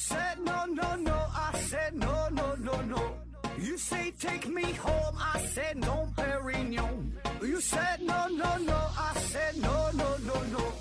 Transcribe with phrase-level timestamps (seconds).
[0.00, 3.18] said no, no, no, I said no, no, no, no.
[3.58, 7.12] You say take me home, I said no, Perignon.
[7.42, 10.72] You said no, no, no, I said no, no, no, no.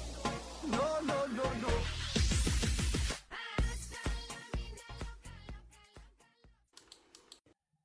[0.72, 1.68] No, no, no, no.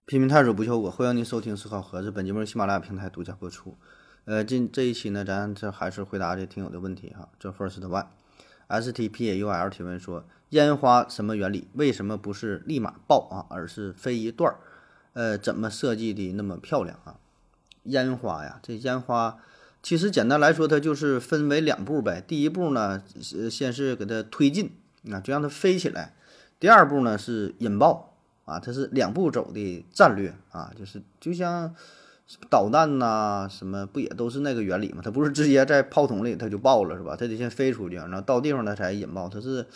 [0.07, 2.13] 拼命探索不求果，欢迎您收听思考盒子。
[2.13, 3.77] 本节目由喜马拉雅平台独家播出。
[4.27, 7.29] 呃，这这一期呢，咱这还是回答这听友的问题哈。
[7.41, 8.07] 这 first one
[8.69, 11.67] S T P A U L 提问说，烟花什么原理？
[11.73, 14.57] 为什么不是立马爆啊，而是飞一段儿？
[15.13, 17.17] 呃，怎么设计的那么漂亮啊？
[17.83, 19.37] 烟花呀，这烟花
[19.83, 22.23] 其实简单来说，它就是分为两步呗。
[22.25, 23.03] 第一步呢，
[23.51, 24.71] 先是给它推进
[25.11, 26.15] 啊，就让它飞起来；
[26.61, 31.75] 第二步呢是引爆啊，它是两步走的战略啊，就是就像
[32.49, 35.03] 导弹呐、什么不也都是那个原理吗？
[35.05, 37.17] 它不是直接在炮筒里它就爆了是吧？
[37.17, 39.67] 它得先飞出去，然后到地方它才引爆，它是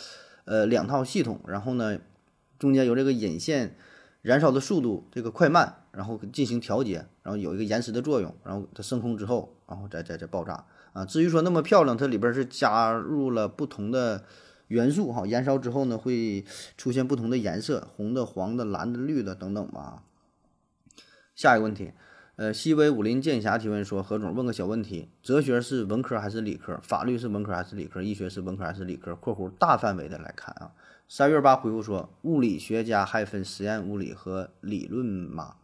[0.49, 1.99] 呃两套系统，然后呢
[2.57, 3.75] 中间有这个引线
[4.23, 11.05] 燃烧的速度这个快慢，然后进行调节，然后有一个延时的作用，然后它升空之后，然后再再再爆炸啊。
[11.05, 14.23] 至于说那么漂亮，它里边是加入了不同的
[14.69, 16.43] 元素哈，燃烧之后呢会
[16.75, 20.01] 出现不同的颜色，红的、黄的、蓝的、绿的等等吧。
[21.35, 21.91] 下一个问题，
[22.39, 26.79] 呃，西威武林剑侠提问说，何总问个小问题：哲学是文科还是理科？
[26.81, 28.01] 法律是文科还是理科？
[28.01, 30.71] 医学是文科还是理科？（括弧大范围的来看啊）
[31.09, 35.55] 三月八回复说，物理学家还分实验物理和理论吗？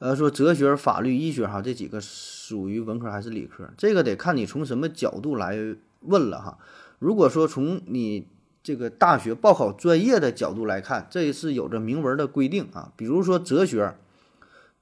[0.00, 3.70] 呃，说哲学、法律、医学哈这几个属于文科还是理科？
[3.78, 5.56] 这个得看你从什么角度来
[6.00, 6.58] 问了哈。
[6.98, 8.28] 如果说从你
[8.62, 12.92] 这个大学报考专业的角度来看，这是有着明文的规定啊。
[12.98, 13.96] 比如说哲学，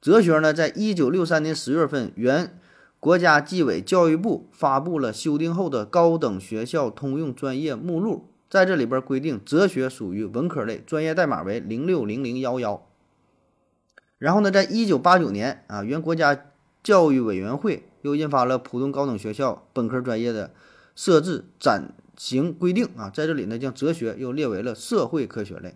[0.07, 2.57] 哲学呢，在一九六三年十月份，原
[3.01, 12.87] 国家纪委教育部发布了修订后的高等学校通用专业目录，在这里边规定，哲学属于文科类，专业代码为零六零零幺幺。
[14.19, 16.41] 然后呢，在一九八九年啊，原国家
[16.85, 20.53] 教育委员会又印发了普通高等学校本科专业的
[20.95, 25.75] 设置暂行规定啊，在这里呢，将哲学又列为了社会科学类。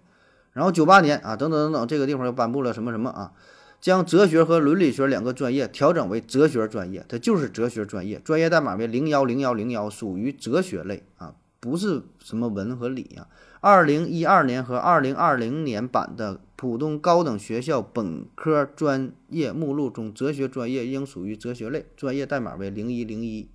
[0.52, 3.32] 然后九八年啊，等等等等，这个地方又颁布了什么什么啊，
[3.80, 13.26] 将哲学和伦理学两个专业调整为哲学专业，它就是哲学专业，专业代码为零幺零幺零幺，属于哲学类啊，不是什么文和理啊。
[13.60, 23.48] 二零一二年和二零二零年版的普通高等学校本科专业目录中，哲学专业应属于哲学类，专业代码为零一零一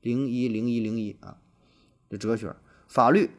[0.00, 1.36] 零一零一零一啊。
[2.10, 2.54] 这哲学、
[2.86, 3.30] 法律、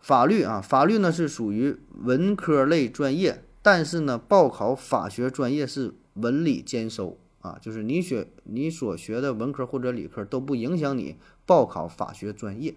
[0.00, 12.74] 法律啊，法律呢是属于文科类专业，但是呢，报考法学专业是文理兼收啊，就是你学你所学的文科或者理科都不影响你报考法学专业。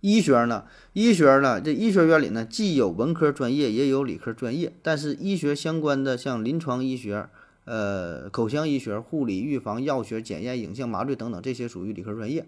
[0.00, 0.64] 医学呢？
[0.92, 1.60] 医学呢？
[1.60, 4.72] 这医学院里呢，既有文科专业，也有理科专业。
[4.80, 7.28] 但是医学相关的，像临床医学、
[7.64, 12.46] 呃，口腔医学、护理、预防、药学、检验、影像、麻醉等等，这些属于理科专业。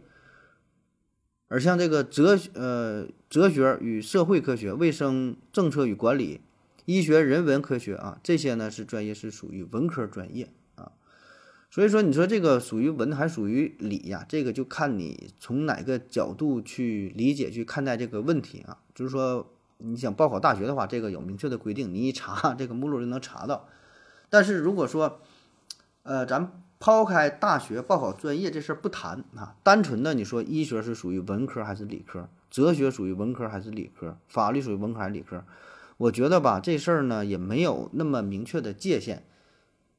[1.48, 6.40] 而像这个哲呃哲学与社会科学、卫生政策与管理、
[6.90, 10.90] 医学人文科学啊，这些呢是专业是属于文科专业啊。
[11.70, 14.26] 所以说，你说这个属于文还属于理呀？
[14.28, 18.78] 这个就看你从哪个角度去理解、去看待这个问题啊。
[18.92, 23.68] 就是说，你想报考大学的话，这个有明确的规定，你一查 这个目录就能查到。
[24.28, 25.20] 但是如果说，
[26.02, 32.28] 呃，咱抛开大学报考专业这事儿不谈啊，单纯的你说医学是属于文科还是理科？
[32.50, 34.18] 哲学属于文科还是理科？
[34.26, 35.44] 法律属于文科还是理科？
[36.00, 39.22] 我觉得吧，这事儿呢也没有那么明确的界限。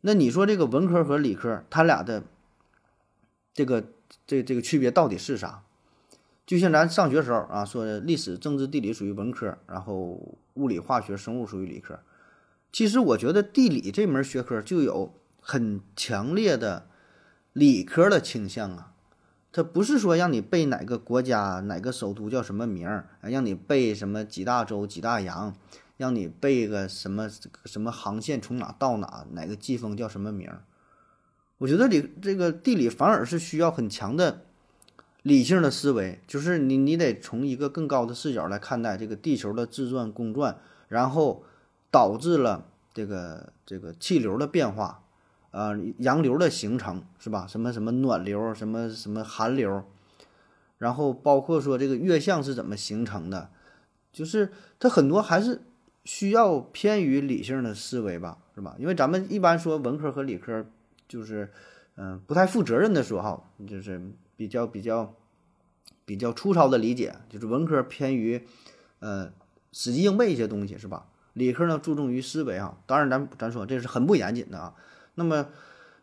[0.01, 2.23] 那你说这个文科和理科，它俩的
[3.53, 3.84] 这个
[4.25, 5.62] 这这个区别到底是啥？
[6.44, 12.00] 就像咱上学时候啊，说历史、政治、地理属于文科，然后物理、化学、生物属于理科。
[12.72, 16.88] 其实我觉得地理这门学科就有很强烈的
[17.54, 18.94] 理科的倾向啊。
[19.54, 25.54] 它不是说让你背哪个国家哪个首都叫什么名儿，让你背什么几大洲几大洋，
[26.01, 27.30] 让你背个什么
[27.65, 30.63] 什么航线从哪到哪，哪个季风叫什么名儿。
[31.59, 34.42] 我觉得理这个地理反而是需要很强的
[35.21, 40.57] 理性的思维，就是你你得从一个更高的视角来看待这个地球的自转公转，
[40.88, 41.44] 然后
[41.92, 42.65] 导致了
[42.95, 45.04] 这个这个气流的变化，
[45.51, 47.45] 啊，洋流的形成是吧？
[47.45, 49.83] 什么什么暖流，什么什么寒流，
[50.80, 53.51] 然后包括说这个月相是怎么形成的，
[54.12, 55.62] 就是它很多还是
[56.06, 58.75] 需要偏于理性的思维吧，是吧？
[58.80, 60.65] 因为咱们一般说文科和理科。
[61.07, 61.51] 就是，
[61.98, 64.01] 嗯，不太负责任的说哈，就是
[64.38, 65.13] 比较比较
[66.06, 68.42] 比较粗糙的理解，就是文科偏于
[69.00, 69.30] 呃
[69.74, 71.07] 死记硬背一些东西，是吧？
[71.33, 74.74] 理科呢注重于思维啊，当然咱咱说这是很不严谨的啊。
[75.15, 75.47] 那么，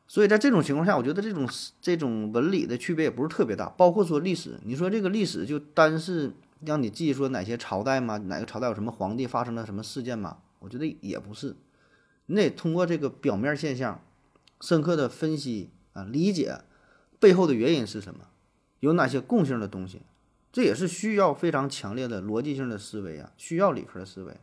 [0.06, 1.48] 所以在这种情况下，我觉得这种
[1.80, 3.70] 这种文理的区别也不是特别大。
[3.70, 6.34] 包括说历史，你说这个历史就单是
[6.64, 8.16] 让你记说哪些朝代吗？
[8.18, 10.38] 哪个朝代有什么皇帝发生了什么事件吗？
[10.60, 11.56] 我觉得也不是，
[12.26, 14.00] 你得通过这个表面现象，
[14.60, 16.60] 深刻的分析啊，理解
[17.20, 18.26] 背后的原因是什么，
[18.80, 20.02] 有哪些共性的东西，
[20.52, 24.36] 这也是需要非常强烈的逻辑性的思维啊，需要理科的思维。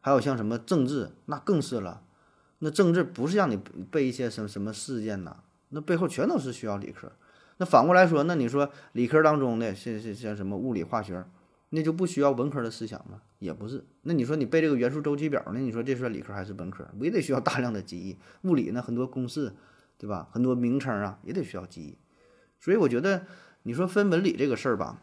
[0.00, 2.02] 还有像什么政治，那更是了。
[2.60, 3.56] 那政治不是让你
[3.90, 5.38] 背一些什么什么事件呐，
[5.70, 7.10] 那背后全都是需要理科。
[7.56, 11.24] 那反过来说，那你说理科当中的像像像什么物理化学，
[11.70, 13.22] 那就不需要文科的思想吗？
[13.38, 13.84] 也不是。
[14.02, 16.86] 那你说你背这个元素周期表，那你说这算理科还是文科？
[17.00, 18.16] 也得需要大量的记忆。
[18.42, 19.52] 物理呢，很多公式，
[19.98, 20.28] 对吧？
[20.32, 21.98] 很多名称啊，也得需要记忆。
[22.60, 23.26] 所以我觉得
[23.64, 25.02] 你说分文理这个事儿吧，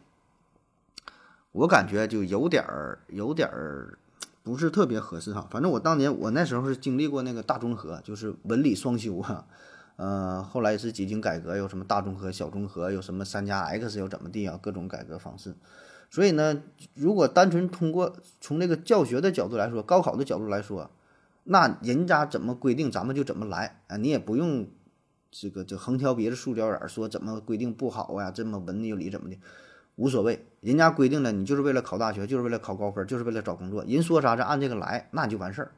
[1.52, 3.98] 我感觉就有点儿有点儿。
[4.42, 9.46] 不是特别合适哈，反正我当年我那时候是经历过那个大综合，就是文理双修哈，
[9.96, 15.54] 呃，后来是几经改革，有什么大综合、小综合，有什么三加 X 又怎么地啊，各种改革方式。
[16.14, 16.62] 所以呢，
[16.94, 20.88] 如果单纯通过从这个教学的角度来说，高考的角度来说，
[21.42, 24.68] 那人家怎么规定咱们就怎么来啊，你也不用
[25.32, 29.36] 这个这横挑鼻子竖角眼说怎么规定不好呀，这么文有理怎么的。
[29.96, 33.82] 无所谓，人家规定了，你就是为了考大学，就是为了考高分，就是为了找工作。
[33.82, 35.72] 人说啥，就按这个来，那就完事儿，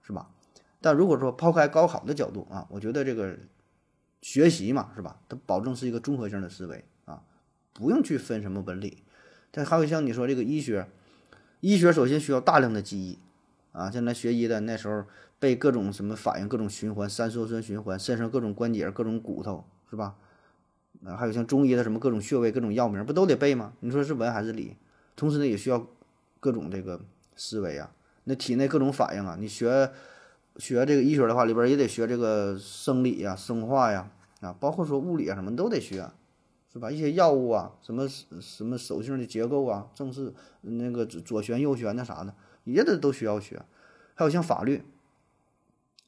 [0.00, 0.30] 是吧？
[0.80, 3.36] 但如果说抛开高考的角度啊，我觉得这个
[4.22, 5.20] 学习嘛，是吧？
[5.28, 7.22] 它保证是一个综合性的思维啊，
[7.74, 9.04] 不用去分什么文理。
[9.52, 10.88] 但还有像你说这个医学，
[11.60, 13.18] 医学首先需要大量的记忆
[13.70, 15.04] 啊，像咱学医的那时候
[15.38, 20.16] 背各种什么反应、各种循环、三羧酸循环，身上各种关节、各种骨头，是吧？
[21.04, 23.72] 啊，还有像中医的什么各种穴位、各种药名，不都得背吗？
[23.80, 24.76] 你说是文还是理？
[25.16, 25.86] 同时呢，也需要
[26.40, 27.00] 各种这个
[27.36, 27.90] 思维啊，
[28.24, 29.36] 那体内各种反应啊。
[29.38, 29.90] 你学
[30.56, 34.08] 学这个医学的话，里边也得学这个生理呀、生化呀，
[34.40, 36.08] 啊，包括说物理啊什么都得学，
[36.72, 36.90] 是吧？
[36.90, 40.32] 一些药物啊，什么什么手性的结构啊，正是
[40.62, 42.34] 那个左旋右旋的啥的，
[42.64, 43.62] 也得都需要学。
[44.14, 44.82] 还有像法律，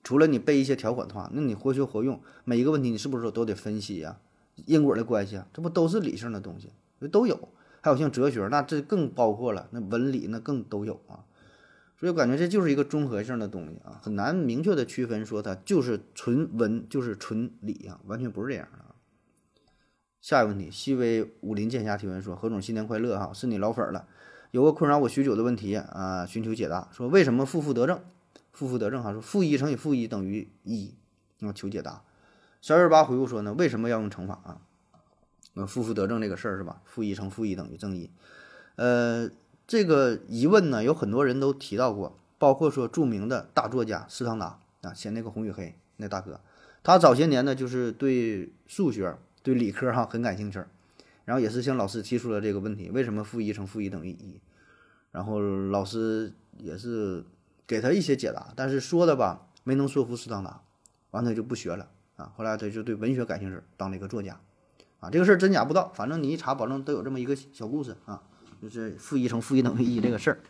[0.03, 4.19] 除了你背一些条款的话，那你活学活用，每一个问题你是不是都得分析呀？
[4.65, 6.71] 因果的关系啊，这不都是理性的东西，
[7.09, 7.49] 都有。
[7.83, 11.27] 还有像哲学，那这更包括了，那文理那更都有啊。
[11.99, 18.84] 所以我感觉这就是一个综合性的东西啊，很难明确的区分说它就是纯文就是纯理啊，完全不是这样的。
[20.25, 24.07] 下一个问题，西微武林剑侠提问说：何总新年快乐哈，是你老粉了，
[24.53, 26.89] 有个困扰我许久的问题啊，寻求解答。
[26.91, 28.01] 说为什么负负得正？
[28.51, 30.95] 负负得正哈，说负一乘以负一等于一，
[31.41, 32.01] 那么求解答。
[32.63, 34.63] 小二八回复说呢，为什么要用乘法啊？
[35.53, 36.81] 那负负得正这个事儿是吧？
[36.87, 38.09] 负一乘负一等于正一。
[38.77, 39.29] 呃，
[39.67, 45.67] 这个疑问呢，有很多人都提到过，包括说著名的大作家斯汤达啊，写那个《红与黑》
[45.99, 46.41] 那大哥，
[46.83, 50.59] 他早些年呢就是对数学、对理科哈很感兴趣，
[51.27, 54.41] 然后也是向老师提出了这个问题：为什么负一乘负一等于一？
[55.13, 57.23] 然后老师也是
[57.67, 60.63] 给他一些解答，但是说的吧没能说服斯汤达，
[61.11, 61.89] 完他就不学了。
[62.17, 64.41] 啊，后来他就对文学感兴趣，当了一个作家，
[65.01, 68.23] 啊，这个事儿真假不知道，反正你一查，保证都有这么一个小故事啊，
[68.63, 70.41] 就是负一乘负一等于一这个事儿。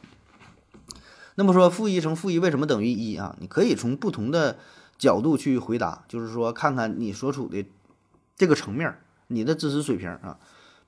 [1.35, 3.37] 那么说负一乘负一为什么等于一啊？
[3.41, 4.57] 你可以从不同的
[4.97, 7.67] 角度去回答，就是说看看你所处的
[8.37, 8.97] 这个层面，
[9.29, 10.39] 你的知识水平啊。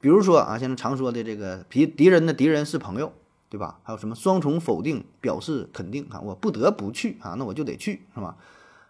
[0.00, 3.12] 比如说啊，现在常说的这个敌敌人的敌人是朋友，
[3.48, 3.78] 对吧？
[3.82, 6.20] 还有什么双重否定表示肯定啊？
[6.20, 8.36] 我不得不去啊，那我就得去，是吧？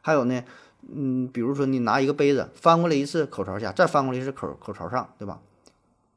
[0.00, 0.42] 还有呢？
[0.88, 5.40] 嗯，比如说你拿一个杯子翻过来一次口朝下，再翻过来一次口口朝上，对吧？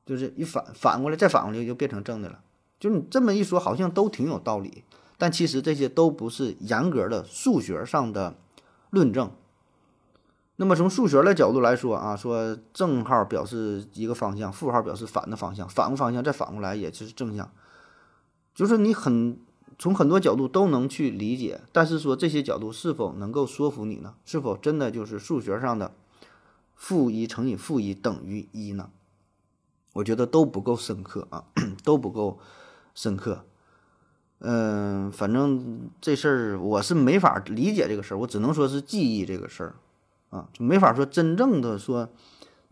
[0.06, 2.40] 就是一反反过来再反过来就变成正的了。
[2.80, 4.84] 就是你这么一说，好像都挺有道理，
[5.18, 8.36] 但其实这些都不是严格的数学上的
[8.90, 9.32] 论证。
[10.62, 17.50] 那么从数学的角度来说啊，说正号表示一个方向，负号表示反的方向，反个方向再反过来也就是正向，
[18.54, 19.40] 就是你很。
[19.82, 24.16] 从很多角度都能去理解，但是说这些角度是否能够说服你呢？
[24.26, 25.94] 是否真的就是数学上的
[26.76, 28.90] 负一乘以负一等于一呢？
[29.94, 31.46] 我觉得都不够深刻啊，
[31.86, 32.40] 都不够
[32.94, 33.46] 深刻。
[34.40, 39.76] 嗯，反正这事儿我是没法理解这个事儿，我只能说是记忆这个事儿
[40.30, 42.10] 啊，就没法说真正的说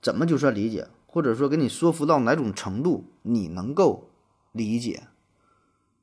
[0.01, 4.09] 怎么就算理解，或者说给你说服到哪种程度你能够
[4.51, 5.07] 理解。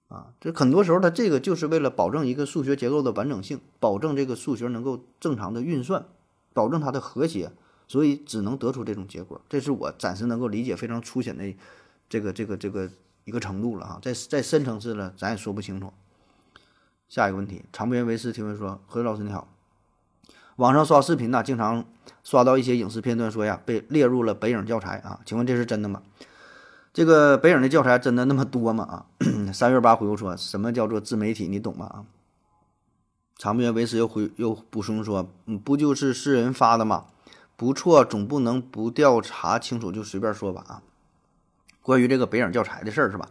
[0.08, 6.06] 啊，这很多时候，它这个就是为了保证一个数学结构的完整性，保证这个数学能够正常的运算，
[6.52, 7.50] 保证它的和谐，
[7.88, 9.40] 所以只能得出这种结果。
[9.49, 11.56] 这是我暂时能够理解非常粗浅的
[12.08, 12.88] 这个这个这个
[13.25, 15.92] 一个程度了啊，在在深层次了，咱也说不清楚。
[17.08, 19.53] 下一个问题，长篇为师提问说：何老师你好，
[20.56, 21.84] 网上刷视频呐，经常
[22.23, 26.02] 刷到一些影视片段，说呀被列入了北影教材啊，请问这是真的吗？
[26.92, 28.84] 这个北影的教材真的那么多吗？
[28.84, 29.06] 啊，
[29.52, 31.87] 三月八回复说什么叫做自媒体，你懂吗？
[31.87, 32.04] 啊，
[33.37, 37.06] 长篇为师又回又补充说，嗯，不就是是人发的吗？
[37.56, 40.64] 不错，总不能不调查清楚就随便说吧？
[40.68, 40.82] 啊，
[41.82, 43.28] 关于这个北影教材的事儿是吧？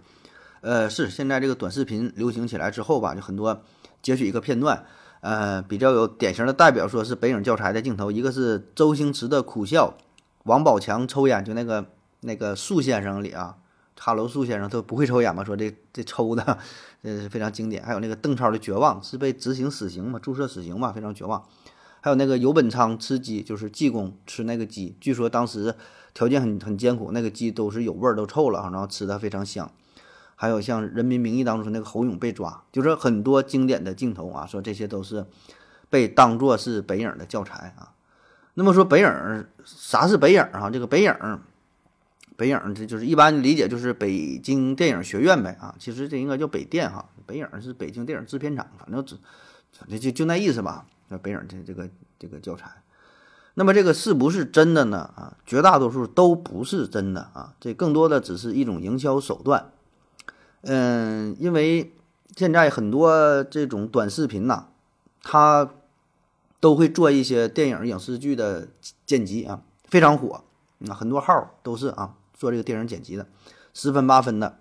[0.60, 3.64] 呃，是现在这个短视频流行起来之后吧，就很多
[4.02, 4.86] 截取一个片段，
[5.24, 9.96] 呃，比较有典型的代表，说是北影教材的镜头，一个是周星驰的苦笑，
[10.44, 11.86] 王宝强抽烟，就那个
[12.20, 13.56] 那个树先生里啊，
[13.98, 16.58] 哈喽树先生都不会抽烟嘛，说这这抽的，
[17.04, 17.82] 呃，非常经典。
[17.86, 21.42] 还有那个邓超的绝望，是被执行死刑嘛，注射死刑嘛，非常绝望。
[22.02, 25.74] 还有那个游本昌吃鸡，就是济公吃那个鸡，据说当时
[26.14, 29.72] 条件很很艰苦，那个鸡都是有味儿，都臭了，然后吃的非常香。
[30.44, 35.26] 还有像《人民名义》当中那个侯勇被抓，就是很多经典的镜头啊，说这些都是
[35.90, 37.94] 被当作是北影的教材啊。
[38.56, 40.70] 那么说北影啥是北影啊？
[40.70, 41.16] 这个北影，
[42.36, 45.74] 北影这就是一般理解就是北京电影学院呗啊。
[45.80, 50.86] 其实这应该叫北电哈，北影是北京电影制片厂，反正就就就那意思吧。
[51.08, 52.70] 那北影这这个这个教材，
[53.54, 55.10] 那么这个是不是真的呢？
[55.16, 59.72] 啊，绝大多数都不是真的啊，这更多的只是一种营销手段。
[60.64, 61.94] 嗯，因为
[62.36, 64.68] 现在很多这种短视频呐，
[65.22, 65.70] 它
[66.60, 68.70] 都会做一些电影影视剧的
[69.06, 70.44] 剪辑啊，非常火。
[70.78, 73.28] 那很多号都是啊做这个电影剪辑的，
[73.74, 74.58] 十分八分的。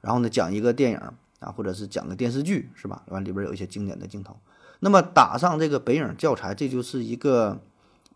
[0.00, 0.98] 然后呢，讲一个电影
[1.40, 3.02] 啊，或者是讲个电视剧，是吧？
[3.08, 4.36] 完里边有一些经典的镜头。
[4.80, 7.58] 那么打上这个北影教材，这就是一个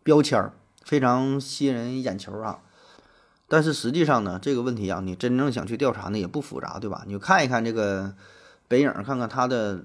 [0.03, 0.53] 标签儿，
[0.85, 2.61] 非常吸引人眼球啊。
[3.53, 7.03] 但是实际上呢，这个问题啊，你真正想去调查呢，也不复杂，对吧？
[7.05, 8.15] 你就看一看这个
[8.67, 9.85] 北影，看看他的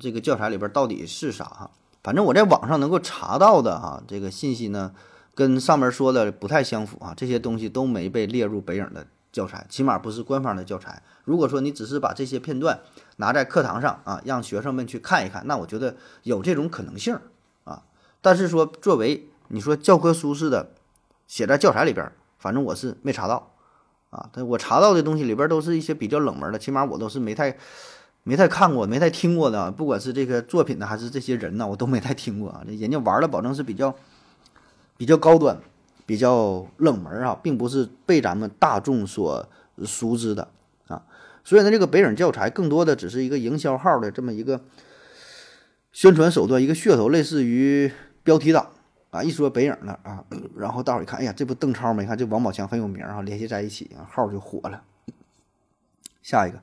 [0.00, 1.70] 这个教材里边到底是啥哈。
[2.02, 4.92] 反正我在网上能够查到的哈，这个信息呢，
[5.36, 7.14] 跟上面说的不太相符啊。
[7.16, 11.00] 这些东西都没被列入北影的教材，起码不是官方的教材。
[11.22, 12.80] 如果说你只是把这些片段
[13.18, 15.94] 拿在课堂上啊，让学生们去看一看，那我觉得
[16.24, 17.16] 有这种可能性
[17.62, 17.84] 啊。
[18.20, 20.70] 但是说作为你说教科书似的
[21.28, 22.10] 写在教材里边。
[22.46, 23.50] 反正我是没查到，
[24.10, 27.56] 啊，但我查到的东西里边都是一些比较冷门的，起码我都是没太
[28.22, 29.68] 没太看过、没太听过的。
[29.72, 32.62] 不管是这个作品呢，还是这些人呢，我都没太听过啊。
[32.64, 33.92] 人家玩的保证是比较
[34.96, 35.58] 比较高端、
[36.06, 39.44] 比较冷门啊，并不是被咱们大众所
[39.84, 40.46] 熟知的
[40.86, 41.02] 啊。
[41.42, 44.60] 所以呢，这个北影教材更多的只是一个营销号的这么一个
[45.90, 47.90] 宣传手段，一个噱头，类似于
[48.22, 48.70] 标题党。
[49.10, 50.24] 啊，一说北影了啊，
[50.56, 52.02] 然后大伙一看，哎呀，这不邓超吗？
[52.02, 54.82] 你看这王宝强很有名啊，联系在一起啊，号就火了。
[56.22, 56.60] 下一个，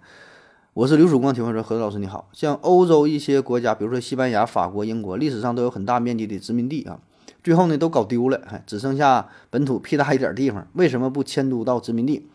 [0.73, 7.00] 我是刘曙光，提问说何老师你好，像欧洲一些国家，比如说西班牙、法国、英国，历史上都有很大面积的殖民地啊，
[7.41, 12.27] 最后呢都搞丢了，只剩下本土屁大一点地方，为什么不迁都到殖民地？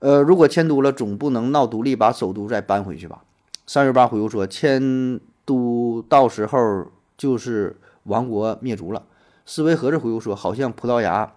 [0.00, 3.24] 呃，如果迁都了，总不能闹独立，把首都再搬回去吧？
[3.66, 6.86] 三月八回复说，迁都到时候
[7.16, 9.02] 就是亡国灭族了。
[9.48, 11.32] 思维盒子回复说：“好像葡萄牙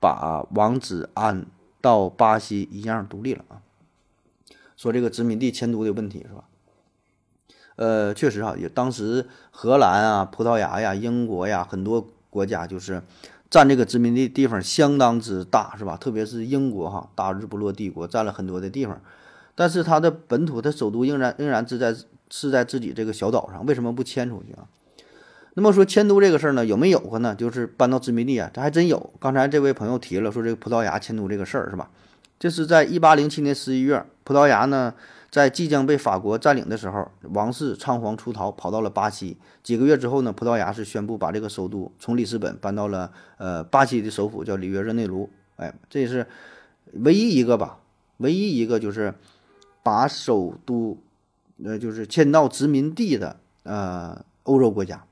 [0.00, 1.44] 把王子安
[1.82, 3.60] 到巴西一样独立了啊。”
[4.78, 6.44] 说这个殖民地迁都的问题是吧？
[7.76, 13.02] 呃，确实哈，也当时荷兰啊、葡萄牙呀、英国呀，很多国家就是
[13.50, 15.98] 占这个殖民地地方相当之大，是吧？
[15.98, 18.98] 特别是英国哈，大日不落帝国占了很多的地方，
[19.54, 21.94] 但是它的本土的首都仍然仍然是在
[22.30, 24.64] 是在自己这个小岛上，为什么不迁出去啊？
[25.54, 27.34] 那么说迁都这个事儿呢，有没有过呢？
[27.34, 29.12] 就是搬到殖民地啊，这还真有。
[29.18, 31.90] 刚才这位朋友提了，说这个葡萄牙迁都这个事儿是吧？
[32.38, 34.94] 这是在一八零七年十一月，葡萄牙呢
[35.30, 39.36] 在即将被法国占领的时候，王室仓皇出逃，跑到了巴西。
[39.62, 45.28] 几个月之后呢，葡萄牙是宣布把这个首都从里斯本搬到了呃巴西的首府叫里约热内卢。
[45.56, 46.26] 哎，这是
[46.92, 47.78] 唯一一个吧？
[48.18, 49.12] 唯一一个就是
[49.82, 50.96] 把首都
[51.62, 55.04] 呃就是迁到殖民地的呃欧洲国家。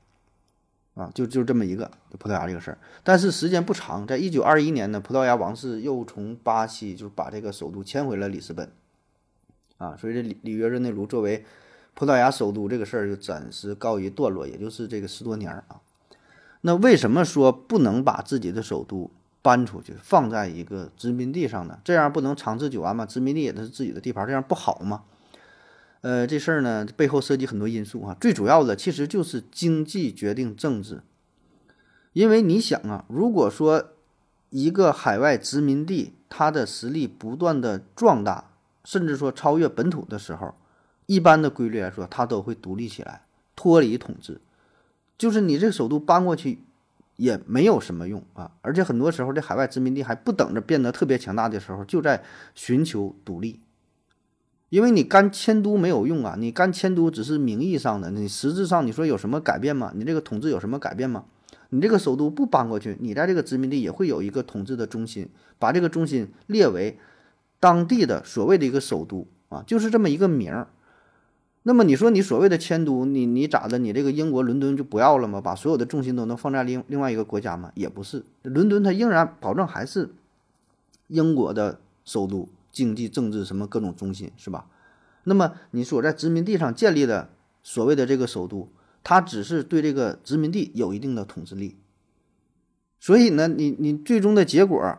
[0.99, 8.69] 啊，就就这么一个葡萄牙这个事儿，但是时间不长，在一九二一年呢，葡萄牙王室又从巴西就是把这个首都迁回了里斯本，
[9.77, 11.45] 啊，所以这里里约热内卢作为
[11.93, 15.79] 葡萄牙首都这个事儿就暂时告一段落，也就是这个十多年啊。
[16.61, 19.09] 那为什么说不能把自己的首都
[19.41, 21.79] 搬出去，放在一个殖民地上呢？
[21.85, 23.05] 这样不能长治久安吗？
[23.05, 25.03] 殖民地也是自己的地盘，这样不好吗？
[26.01, 31.01] 呃，这事儿呢背后涉及很多因素啊，最主要的其实就是经济决定政治。
[32.13, 33.89] 因为你想啊，如果说
[34.49, 38.51] 一个海外殖民地它的实力不断的壮大，
[38.83, 40.55] 甚至说超越本土的时候，
[41.05, 43.23] 一般的规律来说，它都会独立起来，
[43.55, 44.39] 脱离统治。
[45.17, 46.59] 就是你这个首都搬过去
[47.17, 52.23] 也没有什么用啊，而且很多时候这海外殖民地还不等着变得特别强大的时候，就在
[52.55, 53.59] 寻求独立。
[54.69, 59.91] 因为你干迁都没有用啊，你干迁都只是名义上的，你实质上你说有什么改变吗？
[59.95, 61.25] 你这个统治有什么改变吗？
[61.71, 66.97] 你这个首都不搬过去，你在这个殖民地也会有一个统治的中心，把这个中心列为
[67.59, 70.67] 当地的所谓的一个首都啊，就是这么一个名儿。
[71.63, 73.77] 那么你说你所谓的迁都，你你咋的？
[73.77, 75.41] 你这个英国伦敦就不要了吗？
[75.41, 77.71] 把所有的重心都能放在另另外一个国家吗？
[77.75, 80.11] 也不是，伦敦它仍然保证还是
[81.07, 82.47] 英国的首都。
[82.79, 84.67] 经济、政治什么各种中心是吧？
[85.25, 87.29] 那么你所在殖民地上建立的
[87.61, 88.71] 所谓的这个首都，
[89.03, 91.77] 它只是对这个殖民地有一定的统治力。
[93.01, 94.97] 所以呢，你你最终的结果，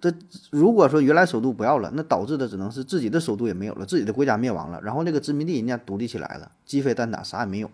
[0.00, 0.10] 这
[0.50, 7.70] 如果说原来首都不要了，那导致的只能是自己的首都也没有了，自己的国家灭亡了，然后这个殖民地人家独立起来了，鸡飞蛋打，啥也没有。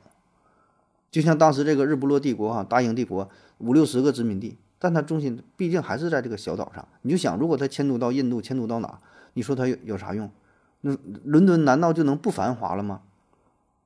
[1.11, 6.87] 就像当时这个日不落帝国哈，大英帝国五六十个殖民地，但它中心毕竟还是在这个小岛上。
[7.02, 9.00] 你就想，如果它迁都到印度，迁都到哪？
[9.38, 10.28] 你说它有有啥用？
[10.80, 13.02] 那伦敦难道就能不繁华了吗？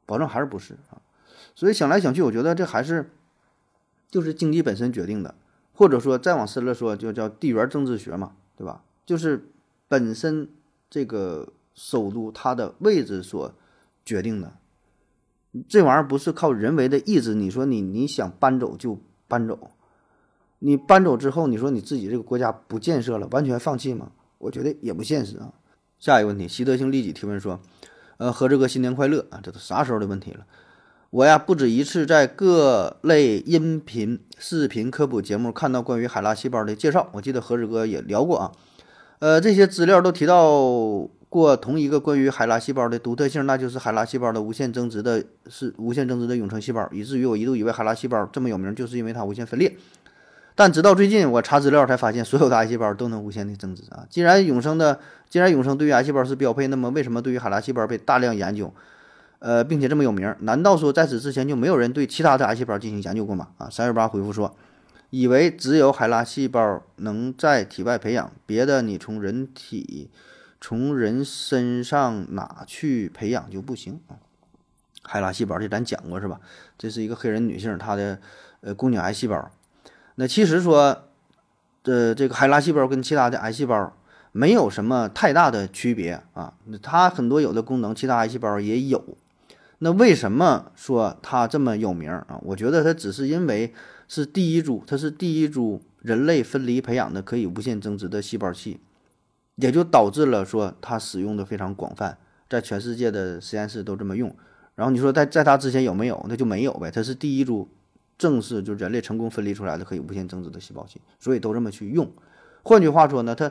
[0.07, 0.97] 保证还是不是啊？
[1.55, 3.11] 所以想来想去，我觉得这还是
[4.09, 5.35] 就是经济本身决定的，
[5.75, 8.83] 或者说再往深了说，就叫地缘政治学嘛，对吧？
[9.05, 9.51] 就是
[9.89, 10.49] 本身
[10.89, 13.53] 这个首都它的位置所
[14.07, 14.55] 决定的。
[15.69, 19.71] 这玩意儿不是靠人为的意志，你说你你想搬走就搬走，
[20.61, 24.13] 你搬走之后，你说你自己这个国家不建设了，完全放弃吗？
[24.43, 25.53] 我觉得也不现实啊。
[26.01, 27.61] 下一个问题，习德性利己提问说
[28.19, 29.39] ：“呃，何志哥新年快乐啊！
[29.41, 30.45] 这都啥时候的问题了？
[31.11, 38.53] 我呀不止一次在各类音频、视频科普节目看到关于海拉细胞的介绍，我记得何志哥也聊过啊。
[39.21, 49.77] 呃，这些资料都提到过同一个关于海拉细胞的独特性，那就是海拉细胞的无限增殖的是无限增殖的永成细胞，以至于我一度以为海拉细胞这么有名，就是因为它无限分裂。”
[50.55, 54.07] 但直到最近，我查资料才发现，所有的癌细胞都能无限的增殖啊！
[54.11, 58.73] 既然永生的，既然永生对于癌细胞是标配，那么为什么对于海拉细胞被大量研究，
[59.38, 60.35] 呃，并且这么有名？
[60.41, 63.49] 难道说在此之前就没有人对其他的癌细胞进行研究过吗？
[63.57, 64.55] 啊，三月八回复说，
[65.09, 70.11] 以为只有海拉细胞能在体外培养，别的你从人体、
[70.61, 74.21] 从人身上哪去培养就不行啊？
[75.03, 76.38] 海拉细胞这咱讲过是吧？
[76.77, 78.19] 这是一个黑人女性她的
[78.61, 79.51] 呃宫颈癌细胞。
[80.16, 81.05] 那其实说，
[81.85, 83.96] 呃，这个海拉细胞跟其他的癌细胞
[84.31, 86.53] 没有什么太大的区别啊。
[86.83, 89.03] 它很多有的功能，其他癌细胞也有。
[89.79, 92.38] 那为什么说它这么有名啊？
[92.42, 93.72] 我觉得它只是因为
[94.07, 98.79] 是第一株，它是第一株人类分离培养的可以无限增殖的细胞器，
[99.57, 104.33] 也就导致了说它使用的非常广泛，在全世界的实验室都这么用。
[104.75, 106.25] 然后你说在在它之前有没有？
[106.29, 106.90] 那就没有呗。
[106.90, 107.68] 它是第一株。
[108.18, 112.11] 正是就是人类成功分离出来的可以无限增殖的细胞器，所以都这么去用。
[112.62, 113.51] 换句话说呢，它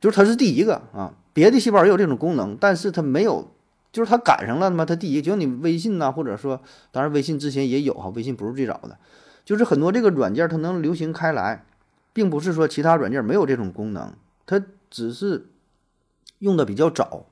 [0.00, 3.50] 就是它是第一个啊，别的细胞也有这种功能，但是它没有，
[3.90, 5.22] 就是它赶上了嘛，它第一。
[5.22, 8.98] 就像你微信呐，或者说，当然微信之前也有哈，微信不是最早的，
[9.44, 11.64] 就是很多这个软件它能流行开来，
[12.12, 14.12] 并不是说其他软件没有这种功能，
[14.44, 15.46] 它只是
[16.40, 17.24] 用的比较早，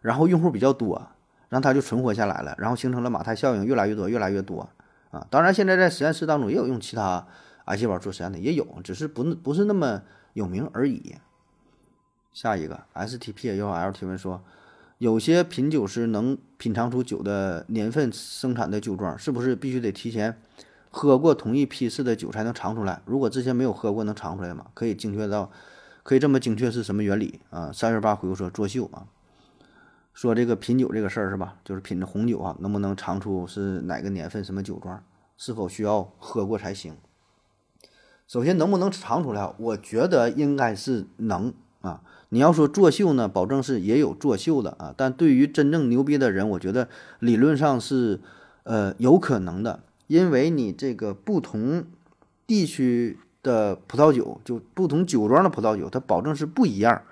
[0.00, 1.08] 然后用户比较多，
[1.48, 4.68] 让它就存活下来了，然后形成了马太效应，越来越多，越来越多。
[5.10, 7.26] 啊，当然，现在在实验室当中也有用其他
[7.66, 10.02] 癌细胞做实验的，也有，只是不不是那么
[10.34, 11.16] 有名而已。
[12.32, 14.42] 下一个 S T P U L 提问说，
[14.98, 20.38] 有些品酒师能品尝出酒的年份、生产的酒庄，是不是必须得提前
[20.90, 23.00] 喝过同一批次的酒才能尝出来？
[23.06, 24.66] 如果之前没有喝过，能尝出来吗？
[24.74, 25.50] 可以精确到，
[26.02, 27.72] 可以这么精确是什么原理啊？
[27.72, 29.06] 三月八回复说作秀啊。
[30.16, 31.56] 说这个品酒这个事儿是吧？
[31.62, 35.04] 就是品着红酒啊，能不能尝出是哪个年份、什么酒庄？
[35.36, 36.96] 是否需要喝过才行？
[38.26, 39.54] 首先，能不能尝出来？
[39.58, 41.52] 我觉得应该是能
[41.82, 42.00] 啊。
[42.30, 44.94] 你要说作秀呢，保证是也有作秀的啊。
[44.96, 48.18] 但对于真正牛逼的人，我觉得理论上是
[48.62, 51.84] 呃有可能的，因为你这个不同
[52.46, 57.02] 地区的葡萄酒，就不同酒庄的葡萄酒，它保证是不一样。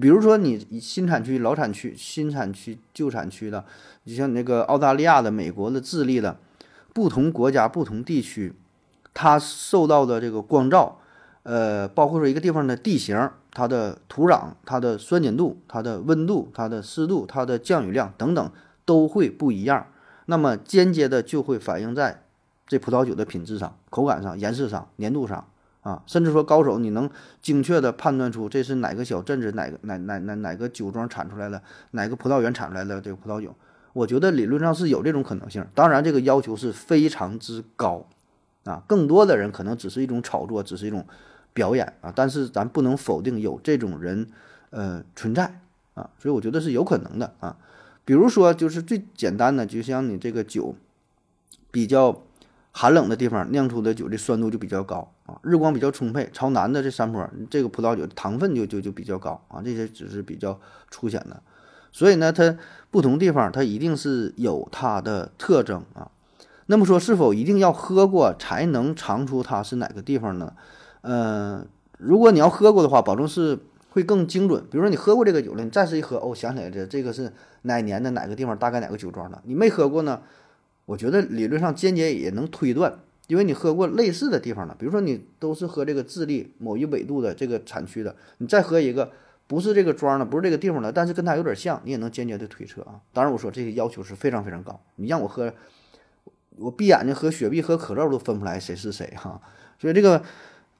[0.00, 3.64] 比如说，你新产区、老产区、新产区、旧产区的，
[4.04, 6.36] 就像那个澳大利亚的、美国的、智利的，
[6.92, 8.52] 不同国家、不同地区，
[9.14, 10.98] 它受到的这个光照，
[11.42, 18.50] 呃，包括说一个地方的地形、它的土壤、它的酸碱度、它的温度、它的湿度、它的降雨量等等，
[18.84, 19.86] 都会不一样。
[20.26, 22.22] 那么间接的就会反映在
[22.66, 25.46] 这葡萄酒的品质上、口感上、颜色上、粘度上。
[25.86, 27.08] 啊，甚至说高手你能
[27.40, 33.54] 精确的判断出这是哪个小镇子、哪个哪哪哪哪个酒庄产出来的、哪个葡萄园产出来的这个葡萄酒，
[33.92, 35.64] 我觉得理论上是有这种可能性。
[35.76, 38.04] 当然，这个要求是非常之高
[38.64, 41.06] 啊，更多的人可能只是一种炒作，只是一种
[41.52, 42.12] 表演啊。
[42.12, 44.26] 但是咱不能否定有这种人
[44.70, 45.60] 呃存在
[45.94, 47.56] 啊，所以我觉得是有可能的啊。
[48.04, 50.74] 比如说，就是最简单的，就像你这个酒
[51.70, 52.22] 比较。
[52.78, 60.58] 寒冷的地方酿出的酒的酸度就比较高啊，日光比较充沛，朝南的这山坡，这个葡萄酒糖分就就就比较高啊，这些只是比较
[60.90, 61.42] 粗浅的，
[61.90, 62.56] 所以呢，它
[62.90, 66.10] 不同地方它一定是有它的特征啊。
[66.66, 70.52] 那么说，是否一定要喝过才能尝出它是哪个地方呢？
[71.02, 71.66] 嗯，
[71.98, 73.58] 如果你要喝过的话，保证是
[73.90, 74.64] 会更精准。
[74.70, 79.40] 比如说你喝过这个酒了，你再次一喝，哦，想起来这这个是哪年的哪个地方，大概哪个酒庄的。
[79.44, 80.20] 你没喝过呢？
[80.86, 89.10] 我觉得理论上间接也能推断，因为你喝过类似的地方了，比如说你都是喝这个智利某一纬度的这个产区的，你再喝一个
[89.46, 93.00] 不是这个庄的，不是这个地方的，但是跟它有点像，你也能间接的推测啊。
[93.12, 95.52] 当然，我说这些要求是非常非常高，你让我喝，
[96.56, 99.40] 我闭眼睛喝雪碧喝可乐都分不出来谁是谁哈。
[99.78, 100.22] 所以这个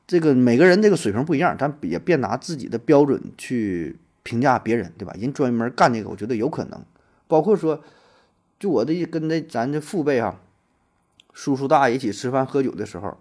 [0.07, 5.13] 这个每个人这个水平不一样，咱也别拿自己的标准去评价别人，对吧？
[5.19, 6.81] 人专门干这个，我觉得有可能，
[7.27, 7.83] 包括说。
[8.59, 10.41] 就我的跟那咱这父辈哈，
[11.37, 13.15] 叔叔大爷一起吃饭喝酒的时候，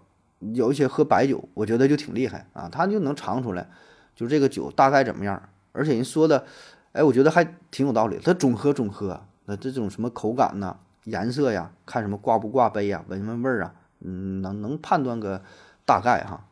[0.54, 3.68] 有一些喝白酒，我觉得就挺厉害啊，他就能尝出来，
[4.14, 5.50] 就这个酒大概怎么样。
[5.72, 6.46] 而且人说的，
[6.92, 8.18] 哎，我觉得还挺有道理。
[8.24, 15.42] 他总喝总喝，那这种什么口感呐、颜色呀，看什么挂不挂杯呀、闻闻味儿啊，嗯，能能判断个
[15.84, 16.46] 大概哈。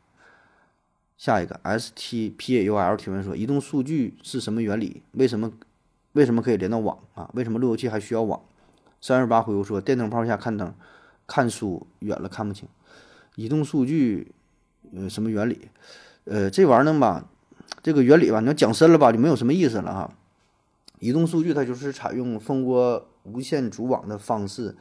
[1.17, 5.03] 下一个 S T P A U L 提问说，移动数据是什么原理？
[5.13, 5.51] 为什么
[6.13, 7.31] 为什么可以连到网啊？
[7.33, 8.43] 为什么路由器还需要网？
[9.01, 10.75] 三十八回复说：“电灯泡下看灯，
[11.27, 12.69] 看书远了看不清。
[13.37, 14.33] 移动数据，
[14.95, 15.69] 呃，什么原理？
[16.25, 17.29] 呃，这玩意儿呢吧，
[17.83, 20.15] 这个原理吧，你要讲深了吧，就没有什么意思了哈。
[21.01, 24.77] 移动数据它就是采用蜂窝无线组网的方式，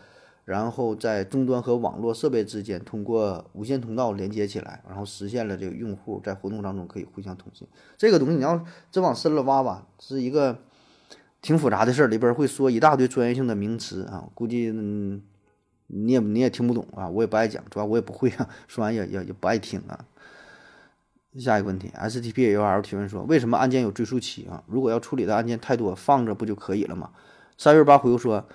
[0.46, 7.68] 然后在终端和网络设备之间通过无线通道连接起来，然后实现了这个用户在活动当中可以互相通信。
[7.98, 10.60] 这个东西你要真往深了挖吧，是一个。”
[11.44, 14.72] 挺复杂的事儿，里边会说一大堆专业性的名词啊，估计
[15.94, 20.06] 你也你也听不懂啊，我也不爱讲，主要我也不会啊，说完也也也不爱听啊。
[21.40, 24.64] 下一个问题，S T P U L 提问说，为什么案件有追诉期啊？
[24.68, 27.12] 如果要处理的案件太多，放着不就可以了吗？
[27.58, 28.46] 三月八回复说，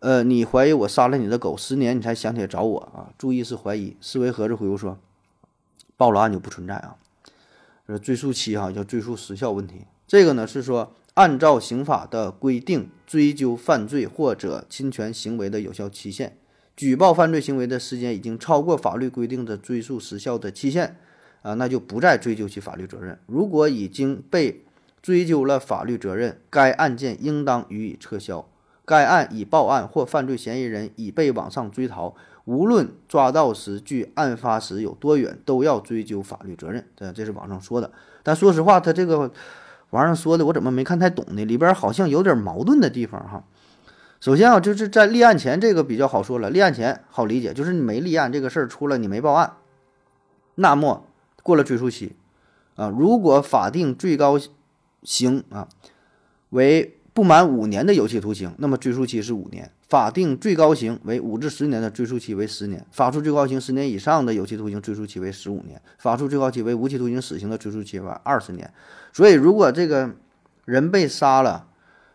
[0.00, 3.10] 呃，你怀疑我杀了你的狗，十年你才想起来找我啊？
[3.16, 3.96] 注意是怀疑。
[4.00, 4.98] 思维盒子回复说，
[5.96, 6.96] 报了案就不存在啊。
[7.86, 10.94] 呃，追诉期哈叫追诉时效问题，这个呢是说。
[11.14, 16.38] 按照刑法的规定，追究犯罪或者侵权行为的有效期限，
[16.76, 20.96] 举报犯罪行为的时间已经超过法律规定的追诉时效的期限，
[21.42, 23.18] 啊，那就不再追究其法律责任。
[23.26, 24.64] 如果已经被
[25.02, 28.46] 追究了法律责任，该案件应当予以撤销。
[28.84, 32.14] 该案已报案或犯罪嫌疑人已被网上追逃，
[32.46, 36.84] 无论抓到时距案发时有多远，都要追究法律责任。
[36.96, 37.90] 这这是网上说的，
[38.22, 39.30] 但说实话，他这个。
[39.90, 41.44] 网上说的我怎么没看太懂呢？
[41.44, 43.44] 里边好像有点矛盾的地方哈。
[44.22, 49.54] 首先啊，就是在立案前这个比较好说了，立案前好理解，就是你没立案这个事儿出了，你没报案，
[50.54, 51.06] 那么
[51.42, 52.14] 过了追诉期
[52.76, 54.38] 啊，如果法定最高
[55.02, 55.66] 刑啊
[56.50, 59.72] 为不满五年的有期徒刑，那么追诉期是五年。
[59.88, 68.72] 法定最高刑为五至十年的追诉期为十年，发出最高刑十年以上的有期徒刑追诉期为十五年，发出最高期为无期徒刑死刑的追诉期为二十年。
[69.12, 70.14] 所以，如果这个
[70.64, 71.66] 人被杀了，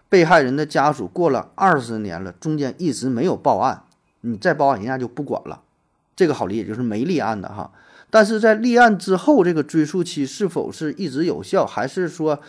[0.10, 3.84] 被害人的家属过了二十年了，中间一直没有报案，
[4.22, 5.62] 你再报案人家就不管了。
[6.16, 7.72] 这个好理解，就是没立案的哈。
[8.10, 12.40] 但是在立案之后，这个追诉期是否是一直有效，还是说，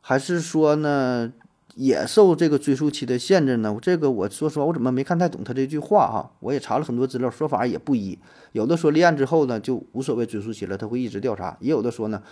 [0.00, 1.32] 还是说呢？
[1.76, 3.74] 也受这个追诉期的限制呢？
[3.80, 6.30] 这个我说实话，我怎么没看太懂他这句话哈？
[6.40, 8.18] 我也查了很多资料，说法也不一。
[8.52, 12.22] 有的说立案之后呢，就无所谓追诉期了，他会一直调查；也有的说呢，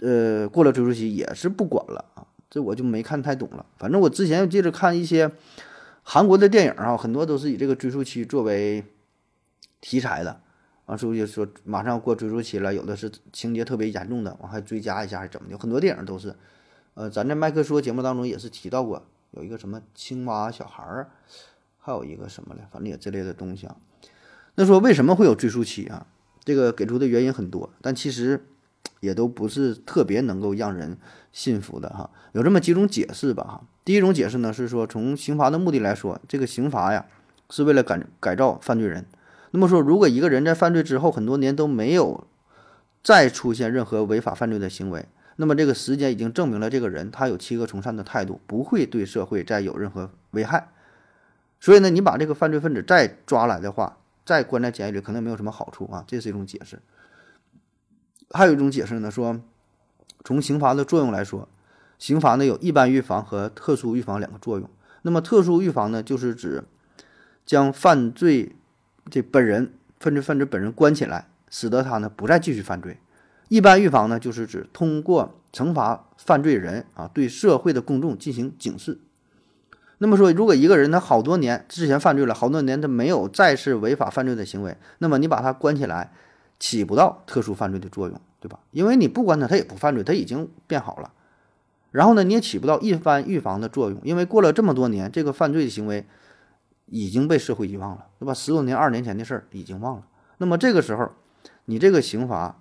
[0.00, 2.22] 呃，过了追诉期也是不管了啊。
[2.52, 3.64] 这我就没看太懂了。
[3.78, 5.32] 反正我之前记着看一些
[6.02, 8.84] 韩国的电影啊，很多都是以这个追诉期作为
[9.80, 10.38] 题材的
[10.84, 15.56] 啊，所以说马上要过追诉期了，有的是情节特别严重的，我还追加一下，还怎么的？
[15.56, 16.34] 很多电影都是。
[16.92, 21.08] 呃，咱在麦克说节目当中也是提到过，有一个什么青蛙小孩儿，
[21.78, 23.76] 还有一个什么嘞，反正也这类的东西啊。
[24.56, 26.06] 那说为什么会有追诉期啊？
[26.44, 28.44] 这个给出的原因很多，但其实
[29.02, 30.96] 也都不是特别能够让人
[31.32, 32.08] 信服的哈。
[32.30, 33.64] 有这么几种解释吧哈。
[33.84, 37.04] 第一种解释呢是说，从刑罚的目的来说，这个刑罚呀
[37.50, 39.04] 是为了改改造犯罪人。
[39.50, 42.24] 那么说，如果一个人在犯罪之后很多年都没有
[43.02, 50.68] 再出现任何违法犯罪的行为，那么这个时间已经证明了这个人他有弃恶从善的态度，不会对社会再有任何危害。
[51.58, 56.78] 所以呢，你把这个犯罪分子再抓来的话，再关在监狱里可能没有什么好处啊，这是一种解释。
[58.32, 59.40] 还有一种解释呢，说
[60.24, 61.48] 从刑罚的作用来说，
[61.98, 64.68] 刑罚呢有一般预防和特殊预防两个作用。
[65.02, 66.64] 那么特殊预防呢，就是指
[67.44, 68.54] 将犯罪
[69.10, 72.98] 这本人、犯罪分子本人关起来，使得他呢不再继续犯罪。
[73.48, 78.98] 一般预防呢，就是指通过惩罚犯罪人啊，对社会的公众进行警示。
[79.98, 86.12] 那么说，如果一个人他好多年之前犯罪了，好多年他没有再次违法犯罪的行为，那么你把他关起来，
[86.62, 88.56] 起不到特殊犯罪的作用，对吧？
[88.70, 91.12] 因为你不管他，他也不犯罪，他已经变好了。
[91.90, 96.06] 然后呢，你也起不到一般预防的作用，因为过了这么多年，这个犯罪的行为
[96.86, 98.32] 已经被社会遗忘了，对吧？
[98.32, 100.06] 十多年、二十年前的事儿已经忘了。
[100.38, 101.10] 那么这个时候，
[101.64, 102.56] 你这个刑罚，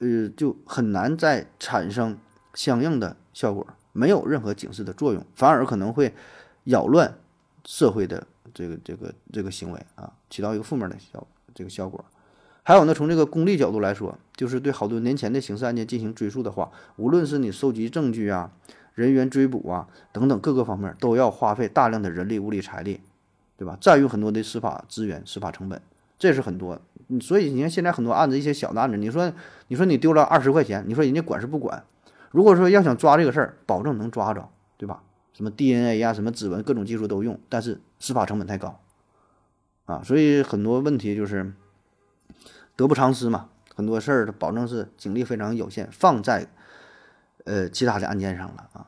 [0.00, 2.18] 呃，就很难再产生
[2.52, 6.12] 相应的效果，没有任何警示的作用，反而可能会
[6.64, 7.14] 扰乱
[7.64, 12.04] 社会的这个这个这个行为啊，起到一个负面的效这个效果。
[12.68, 18.50] 还有呢，从这个公利角度来说，就是对好多年前的刑事案件进行追溯的话，无论是你收集证据啊、
[18.92, 23.00] 人员追捕啊等等各个方面，都要花费大量的人力、物力、财力，
[23.56, 23.78] 对吧？
[23.80, 25.80] 占用很多的司法资源、司法成本，
[26.18, 26.80] 这是很多。
[27.20, 29.32] 所以你看现在很多案子，一些小的案子，你说
[29.68, 31.84] 你说你丢了二十块钱，你说人家管是不管？
[32.32, 35.04] 如果说要想抓这个事儿，保证能抓着，对吧？
[35.32, 38.80] 什么 DNA 呀、什么指纹，各种技术都用，但是司法成本太高
[39.84, 41.52] 啊，所以很多问题就是。
[42.76, 46.46] 得不偿失嘛，很多事儿保证是精力非常有限，放在
[47.44, 48.86] 呃其他的案件上了啊。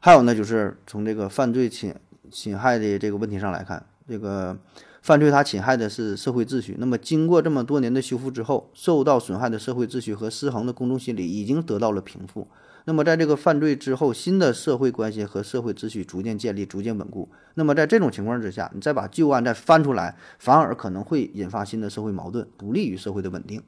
[0.00, 1.94] 还有呢，就是从这个犯罪侵
[2.30, 4.56] 侵害的这个问题上来看，这个
[5.02, 6.76] 犯罪它侵害的是社会秩序。
[6.78, 12.46] 那么经过这么多年的修复之后，受到损害的社会秩序和失衡的公众心理已经得到了平复。
[12.84, 17.28] 那么，在这个犯罪之后，新的社会关系和社会秩序逐渐建立、逐渐稳固。
[17.54, 23.62] 那么，在这种情况之下，你再把旧案再翻出来，反而可能会引发新的社会矛盾，不利于社会的稳定。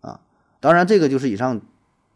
[0.00, 0.20] 啊，
[0.60, 1.60] 当然，这个就是以上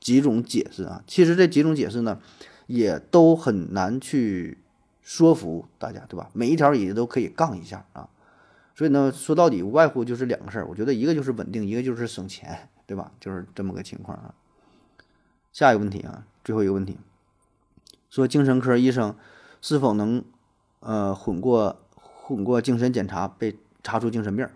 [0.01, 1.05] 几种解释啊。
[1.07, 2.19] 其实这几种解释呢，
[2.67, 4.59] 也都很难去
[5.03, 6.31] 说服大家，对吧？
[6.33, 8.09] 每一条也都可以杠一下啊。
[8.75, 10.67] 所以呢，说到底，无外乎就是两个事儿。
[10.67, 13.13] 我觉得一个就是稳定，一个就是省钱，对吧？
[13.21, 14.35] 就是这么个情况啊。
[15.53, 16.25] 下一个问题啊。
[16.43, 16.97] 最后一个问题，
[18.09, 19.15] 说精神科医生
[19.61, 20.25] 是否能
[20.81, 24.49] 呃混过混过精神检查被查出精神病？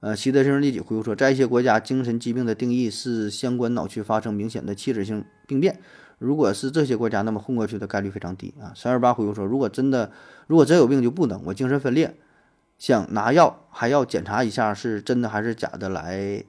[0.00, 5.80] 呃，习德生立即回复说，在一些国家，精神疾病的定义是相关脑区发生明显的器质性病变。
[6.18, 8.72] 如果是这些国家，那么混过去的概率非常低啊。
[8.76, 10.12] 三二八回复说，如果真的
[10.46, 12.14] 如果真有病就不能，我精神分裂，
[12.78, 16.44] 想拿药还要检查一下是真的还是假的来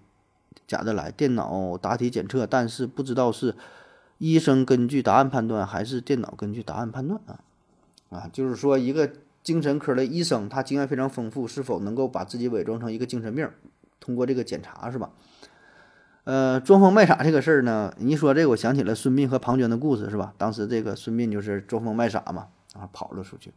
[0.67, 3.55] 假的来电脑答题检测，但是不知道是。
[4.19, 7.37] 医生根据答案判断，还是电脑根据答案判断啊？
[8.09, 9.07] 啊，就是说，一个
[9.43, 13.47] 精神科的医生，他经验非常丰富，是否能够把自己伪装成一个精神病？
[13.99, 15.11] 通过这个检查是吧？
[16.23, 20.33] 呃，装疯卖傻这个事儿呢，你一说这个，我想起了孙膑和庞涓的故事是吧？
[20.35, 23.53] 当时这个孙膑就是装疯卖傻嘛，啊，跑了出去。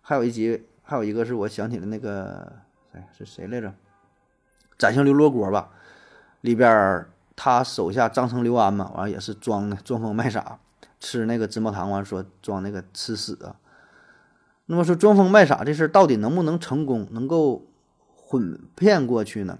[0.00, 2.52] 还有一集，还有一个是我想起了那个，
[2.90, 3.72] 哎，是谁来着？
[4.76, 5.70] 宰相刘罗锅吧，
[6.42, 7.06] 里边。
[7.34, 10.58] 他手下张成、刘安嘛，完了也是装的装疯卖傻，
[11.00, 13.56] 吃那个芝麻糖，完说装那个吃屎啊。
[14.66, 17.64] 那么说装疯卖傻这事儿到底能不能成功，能够
[18.14, 19.58] 混骗过去呢？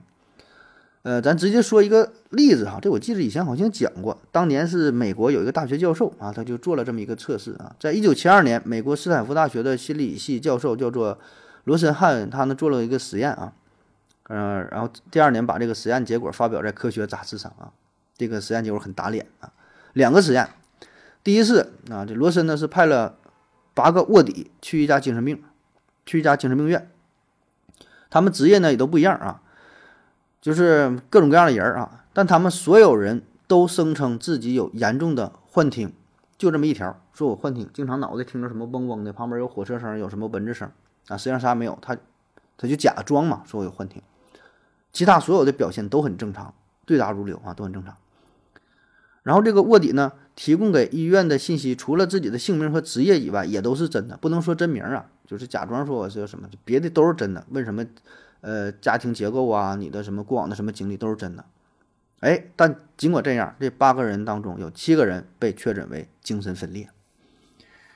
[1.02, 11.18] 呃，咱直接说一个例子哈，这我记得以前好像讲过，当年是美国有一个大学教授啊，他就做了这么一个测试啊，在一九七二年，美国斯坦福大学的心理系教授叫做
[11.64, 13.54] 罗森汉，他呢做了一个实验啊。
[14.34, 17.70] 嗯，然后第二年把这个实验结果发表在科学杂志上啊，
[18.16, 19.52] 这个实验结果很打脸啊。
[19.92, 20.48] 两个实验，
[21.22, 23.18] 第一次啊，这罗森呢是派了
[23.74, 25.44] 八个卧底去一家精神病，
[26.06, 26.90] 去一家精神病院，
[28.08, 29.42] 他们职业呢也都不一样啊，
[30.40, 35.92] 就是各种各样的人啊，但他们所有人都声称自己有严重的幻听，
[36.38, 40.70] 就这么一条，说我幻听，经常脑袋听着什么嗡嗡的，旁边有火车声，有什么蚊子声
[41.08, 41.94] 啊，实际上啥也没有，他
[42.56, 44.00] 他就假装嘛，说我有幻听。
[44.92, 47.96] 其他所有的表现都很正常，对答如流啊，都很正常。
[49.22, 57.46] 然后这个卧底呢，提供给医院的信息，除了自己的姓名和职业以外，也都是真的，不能说真名啊，就是假装说我是什么，别的都是真的。
[57.50, 57.86] 问什么，
[58.40, 61.44] 呃，家庭结构啊，你的什么过往的什么经历都是真的。
[62.20, 66.88] 哎，但尽管这样，这八个人当中有七个人被确诊为精神分裂。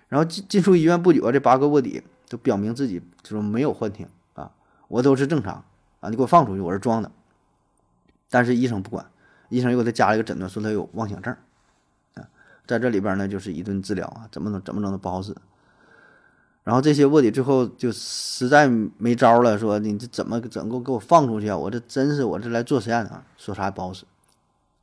[0.09, 4.53] 然后进进出医院不久，这八个卧底就表明自己就是没有幻听啊，
[4.87, 5.65] 我都是正常。
[6.11, 6.61] 你给我放出去！
[6.61, 7.11] 我是装的，
[8.31, 9.07] 但是医生不管，
[9.49, 11.35] 医生又给他加了一个诊断，说他有妄想症，
[12.15, 12.29] 啊，
[12.67, 15.35] 在这里边呢就是一顿治疗啊，怎么整怎么整都不好使。
[16.65, 21.57] 然后这些卧底最后就实在没招了，说你这怎么怎么给我放出去啊？
[21.57, 24.05] 我这真是我这来做实验啊，说啥也不好使，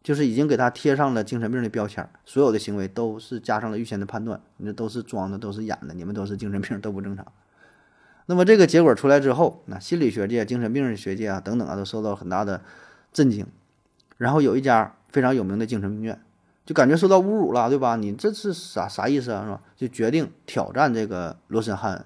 [0.01, 7.25] 就是已经给他贴上了精神病的标签，所有的行为都是加上了预先的判断，你这都是装的，都是演的，你们都是精神病，都不正常。
[8.25, 12.61] 那么这个结果出来之后，那心理学界、精神病学界啊等等啊都受到很大的
[13.11, 13.45] 震惊。
[14.17, 16.21] 然后有一家非常有名的精神病院。
[16.65, 17.97] 就感觉受到侮辱了，对吧？
[17.97, 19.43] 你这是啥啥意思啊？
[19.43, 19.59] 是吧？
[19.75, 22.05] 就决定挑战这个罗森汉，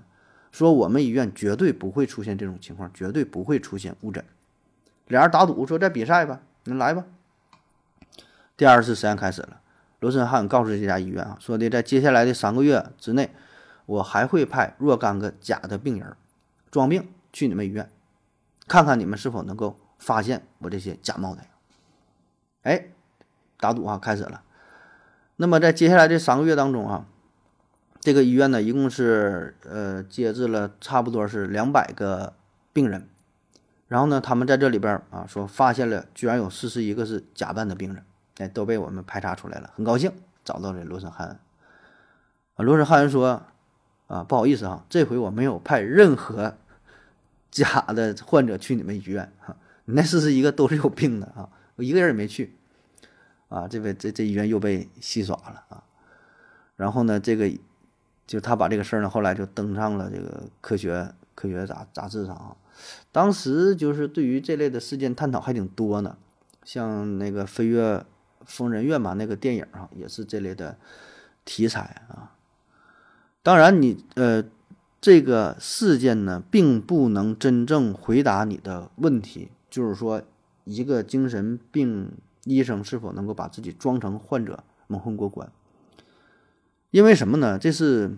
[0.52, 4.26] 说我们医院绝对不会出现这种情况，绝对不会出现误诊。
[5.06, 7.06] 俩人打赌说再比赛吧，你来吧。
[8.58, 9.60] 第二次实验开始了，
[10.00, 13.30] 罗森汉告诉这家医院啊，说的在接下来的三个月之内，
[13.88, 16.16] 我还会派若干个假的病人
[16.70, 17.90] 装病去你们医院，
[18.68, 21.42] 看看你们是否能够发现我这些假冒的。
[22.62, 22.88] 哎，
[23.60, 24.44] 打赌啊，开始了。
[25.38, 27.06] 那么在接下来这三个月当中啊，
[28.02, 32.34] 这个医院呢一共是呃接治了差不多是两百个
[32.74, 33.08] 病人，
[33.88, 38.04] 然后呢他们在这里边啊说发现了居然有四十一个是假扮的病人，
[38.40, 40.12] 哎都被我们排查出来了，很高兴
[40.44, 41.40] 找到了罗森汉恩。
[42.56, 43.44] 啊罗森汉恩说
[44.08, 46.56] 啊不好意思啊，这回我没有派任何
[47.52, 52.54] 假的患者去你们医院哈，你那四十一个都是有病的啊，我一个人也没去。
[53.50, 55.82] 啊，这位这这医院又被戏耍了啊！
[56.76, 57.50] 然后呢，这个
[58.26, 62.54] 就他把这个事儿呢，后来就登上了这个科学科学杂杂志上啊。
[63.14, 66.18] 当时就是对于这类的事件探讨还挺多呢，
[66.66, 68.06] 像那个《飞跃
[68.44, 70.78] 疯人院》嘛，那个电影啊，也是这类的
[71.46, 72.36] 题材啊。
[73.48, 74.44] 当然，你呃，
[75.00, 80.22] 这个事件呢，并不能真正回答你的问题，就是说
[80.66, 82.12] 一个精神病。
[82.44, 85.50] 医生是否能够把自己装成患者蒙混过关？
[86.92, 87.58] 因为什么呢？
[87.60, 88.18] 这是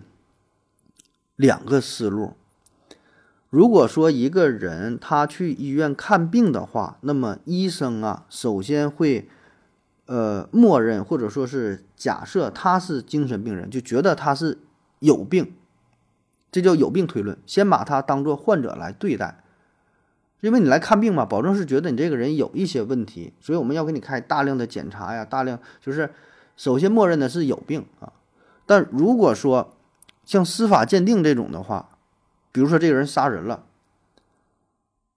[1.34, 2.34] 两个思路。
[3.48, 9.28] 如果说一个人他去医院看病的话，那么医生啊，首先会
[10.06, 14.58] 呃默认或者说是假设他是精神病人，就觉得他是
[15.00, 15.52] 有病，
[16.52, 19.42] 这叫有病推论，先把他当做患者来对待。
[20.40, 26.14] 因为你来看病嘛，保证是觉得你这个人有一些问题，所以我们要给你开大量的检查呀，大量就是
[26.56, 28.12] 首先默认的是有病啊。
[28.64, 29.76] 但如果说
[30.24, 31.90] 像司法鉴定这种的话，
[32.52, 33.64] 比如说这个人杀人了，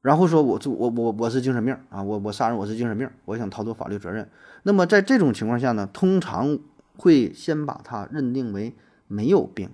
[0.01, 4.29] 然后说我我我我是精神病啊，我我杀人我是精神病，我想逃脱法律责任。
[4.63, 6.59] 那么在这种情况下呢，通常
[6.97, 8.75] 会先把他认定为
[9.07, 9.69] 没有病。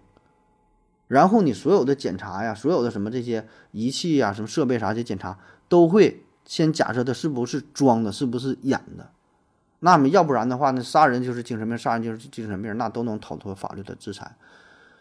[1.07, 9.09] 然后你所有的检查呀，所有的什么这些仪器呀、什么设备啥的检查，都会先假设他是不是装的，是不是演的。
[9.79, 14.35] 那么要不然的话，那杀人就是精神病，杀人就是精神病，那都能逃脱法律的制裁。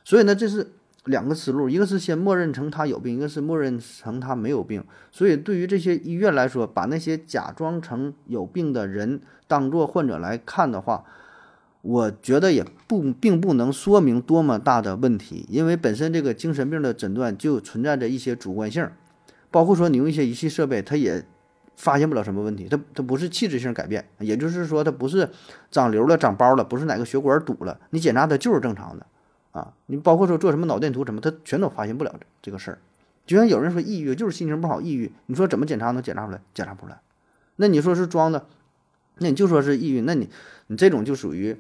[0.03, 0.73] 所以呢，这是
[1.05, 4.83] 两个思路，一个是先默认成他有病，一个是默认成他没有病。
[5.13, 11.05] 所以对于这些医院来说，把那些假装成有病的人当做患者来看的话。
[11.81, 18.91] 我觉得也不并不能说明多么大的问题，因为本身这个精神病的诊断就存在着一些主观性，
[19.51, 21.25] 包括说你用一些仪器设备，它也
[21.77, 25.31] 发现不了什么问题，它它不是器质性改变，也就是说它不是
[25.71, 29.07] 长瘤了、长包了，不是哪个血管堵了，你检查它就是正常的
[29.53, 29.73] 啊。
[29.87, 32.13] 你包括说做什么脑电图什么，它全都发现不了
[32.43, 32.79] 这个事儿。
[33.25, 36.41] 就像有人说抑郁就是心情不好抑郁，你说怎么检查能检查出来？
[36.53, 36.99] 检查不出来。
[37.57, 38.47] 那你说是装的？
[39.19, 40.29] 那你就说是抑郁，那你
[40.69, 41.57] 你这种就属于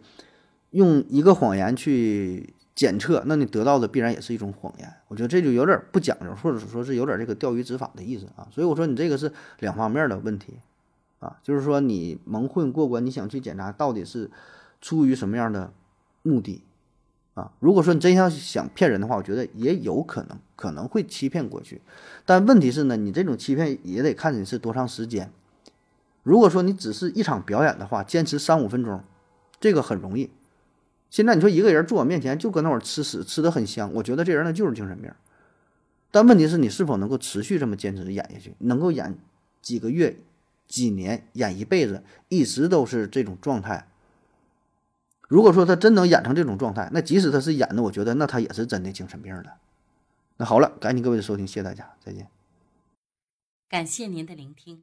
[0.71, 4.93] 用一个谎言去检测，那你得到的必然也是一种谎言。
[5.09, 8.47] 我觉得这就有点不讲究，或者说是有点这个钓鱼执法的意思啊。
[8.51, 10.55] 所以我说你这个是两方面的问题
[11.19, 14.31] 啊，就是说你蒙混过关，你想去检查到底是
[14.81, 15.73] 出于什么样的
[16.23, 16.63] 目的
[17.35, 17.51] 啊？
[17.59, 21.81] 如果说你真要想骗人的话，我觉得也有可能可能会欺骗过去，
[22.25, 25.33] 但问题是呢，你这种欺骗也得看你是多长时间。
[26.29, 29.03] 如果说你只是一场表演的话，坚持三五分钟，
[29.59, 30.29] 这个很容易。
[31.09, 35.11] 现在你说一个人坐我面前就搁那会儿吃屎，吃的很香，我觉得这人呢就是精神病。
[36.11, 39.19] 但问题是你是否能够持续这么坚持演下去，能够演
[39.63, 40.19] 几个月、
[40.67, 43.89] 几年，演一辈子，一直都是这种状态。
[45.29, 49.55] 如果说他真能演成这种状态，那即使他是演的，我觉得那他也是真的精神病了。
[50.37, 52.29] 那好了，感谢各位的收听，谢谢大家，再见。
[53.71, 54.83] 感谢您的聆听。